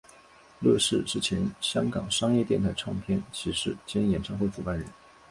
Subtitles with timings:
[0.61, 4.83] 乐仕是前香港商业电台唱片骑师兼演唱会主办人。